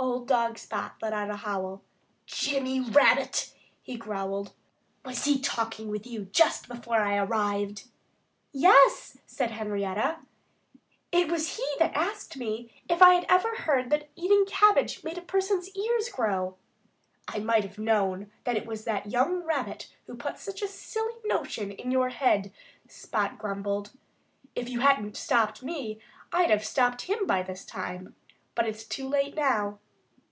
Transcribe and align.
Old 0.00 0.28
dog 0.28 0.58
Spot 0.58 0.94
let 1.02 1.12
out 1.12 1.28
a 1.28 1.34
howl. 1.36 1.82
"Jimmy 2.24 2.78
Rabbit!" 2.78 3.52
he 3.82 3.96
growled. 3.96 4.52
"Was 5.04 5.24
he 5.24 5.40
talking 5.40 5.88
with 5.88 6.06
you 6.06 6.26
just 6.26 6.68
before 6.68 6.98
I 6.98 7.16
arrived?" 7.16 7.86
"Yes!" 8.52 9.18
said 9.26 9.50
Henrietta. 9.52 10.18
"It 11.10 11.28
was 11.32 11.56
he 11.56 11.66
that 11.80 11.96
asked 11.96 12.36
me 12.36 12.70
if 12.88 13.02
I 13.02 13.14
had 13.14 13.26
ever 13.28 13.52
heard 13.56 13.90
that 13.90 14.10
eating 14.14 14.44
cabbage 14.46 15.02
made 15.02 15.18
a 15.18 15.22
person's 15.22 15.68
ears 15.74 16.08
grow." 16.10 16.56
"I 17.26 17.40
might 17.40 17.64
have 17.64 17.78
known 17.78 18.30
that 18.44 18.56
it 18.56 18.66
was 18.66 18.84
that 18.84 19.10
young 19.10 19.42
Rabbit 19.42 19.92
who 20.06 20.14
put 20.14 20.38
such 20.38 20.62
a 20.62 20.68
silly 20.68 21.14
notion 21.24 21.72
into 21.72 21.90
your 21.90 22.10
head," 22.10 22.52
Spot 22.88 23.36
grumbled. 23.36 23.90
"If 24.54 24.68
you 24.68 24.78
hadn't 24.78 25.16
stopped 25.16 25.62
me 25.64 26.00
I'd 26.32 26.50
have 26.50 26.64
stopped 26.64 27.02
him 27.02 27.26
by 27.26 27.42
this 27.42 27.64
time.... 27.64 28.14
But 28.54 28.68
it's 28.68 28.84
too 28.84 29.08
late 29.08 29.34
now." 29.34 29.80